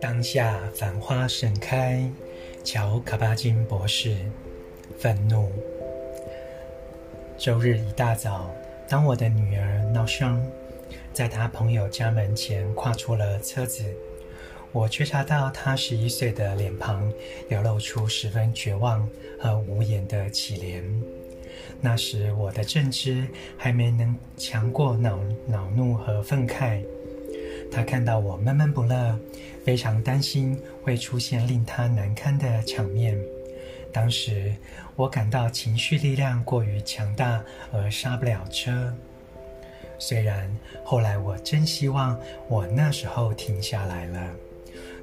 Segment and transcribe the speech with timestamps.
[0.00, 2.08] 当下繁花盛开，
[2.64, 4.16] 乔卡巴金博士。
[4.98, 5.50] 愤怒。
[7.36, 8.50] 周日一大早，
[8.88, 10.40] 当我的女儿闹伤
[11.12, 13.84] 在她朋友家门前跨出了车子，
[14.72, 17.12] 我觉察到她十一岁的脸庞
[17.48, 19.08] 流露出十分绝望
[19.38, 20.82] 和无言的凄怜。
[21.80, 23.26] 那时我的正知
[23.56, 26.82] 还没能强过恼恼怒和愤慨。
[27.70, 29.18] 他看到我闷闷不乐，
[29.64, 33.18] 非常担心会出现令他难堪的场面。
[33.92, 34.54] 当时
[34.94, 37.42] 我感到情绪力量过于强大
[37.72, 38.92] 而刹不了车。
[39.98, 44.30] 虽然后来我真希望我那时候停下来了，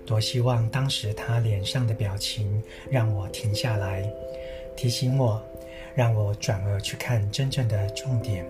[0.05, 2.61] 多希望当时他脸上的表情
[2.91, 4.07] 让我停下来，
[4.75, 5.43] 提醒我，
[5.95, 8.45] 让我转而去看真正的重点，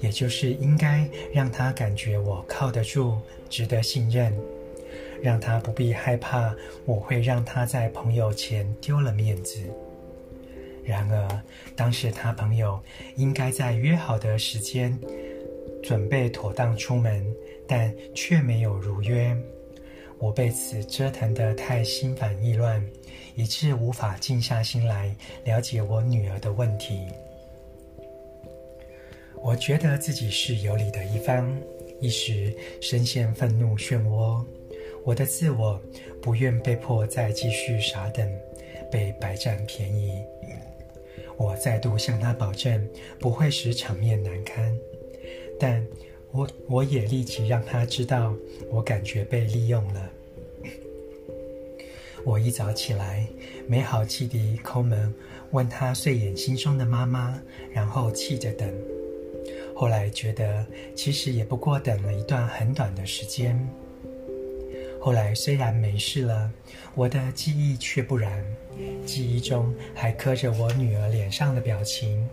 [0.00, 4.32] 也就是应该让他感觉我靠得住，值得信任。
[5.22, 6.54] 让他不必害怕，
[6.86, 9.60] 我会让他在朋友前丢了面子。
[10.82, 11.42] 然而，
[11.76, 12.80] 当时他朋友
[13.16, 14.98] 应该在约好的时间
[15.82, 17.24] 准备妥当出门，
[17.68, 19.36] 但却没有如约。
[20.20, 22.86] 我被此折腾得太心烦意乱，
[23.34, 27.08] 以致无法静下心来了解我女儿的问题。
[29.42, 31.50] 我觉得自己是有理的一方，
[32.00, 34.44] 一时深陷愤怒漩涡。
[35.02, 35.80] 我的自我
[36.20, 38.30] 不愿被迫再继续傻等，
[38.90, 40.22] 被白占便宜。
[41.38, 42.86] 我再度向他保证
[43.18, 44.76] 不会使场面难堪，
[45.58, 45.82] 但
[46.32, 48.34] 我我也立即让他知道
[48.70, 50.10] 我感觉被利用了。
[52.24, 53.26] 我一早起来，
[53.66, 55.12] 没好气地抠门，
[55.50, 57.40] 问他睡眼惺忪的妈妈，
[57.72, 58.72] 然后气着等。
[59.74, 60.64] 后来觉得
[60.94, 63.58] 其实也不过等了一段很短的时间。
[65.00, 66.50] 后来虽然没事了，
[66.94, 68.44] 我的记忆却不然，
[69.06, 72.28] 记忆中还刻着我女儿脸上的表情。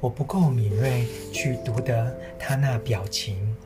[0.00, 3.56] 我不够敏锐去读得她那表情，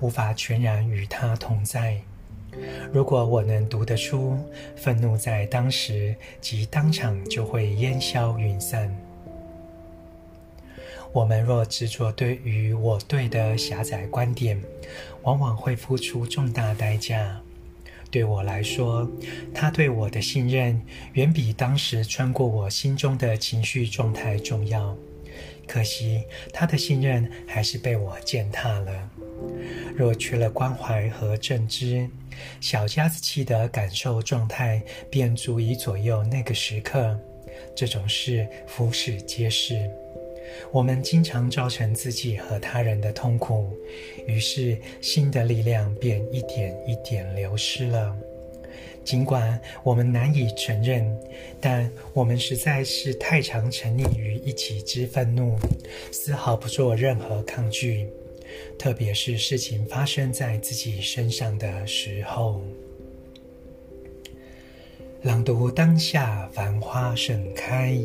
[0.00, 1.98] 无法全然与她同在。
[2.92, 4.38] 如果我能读得出，
[4.76, 8.94] 愤怒在当时即当场就会烟消云散。
[11.12, 14.60] 我们若执着对于我对的狭窄观点，
[15.22, 17.40] 往往会付出重大代价。
[18.14, 19.10] 对我来说，
[19.52, 20.80] 他对我的信任
[21.14, 24.96] 远比当时穿过我心中的情绪状态重要。
[25.66, 29.10] 可惜，他的信任还是被我践踏了。
[29.96, 32.08] 若缺了关怀和正知，
[32.60, 37.18] 小家子气的感受状态便足以左右那个时刻。
[37.74, 39.90] 这种事，俯拾皆是。
[40.70, 43.70] 我们经常造成自己和他人的痛苦，
[44.26, 48.16] 于是心的力量便一点一点流失了。
[49.04, 51.06] 尽管我们难以承认，
[51.60, 55.58] 但我们实在是太常沉溺于一己之愤怒，
[56.10, 58.08] 丝毫不做任何抗拒，
[58.78, 62.62] 特别是事情发生在自己身上的时候。
[65.22, 67.96] 朗读当下，繁花盛开。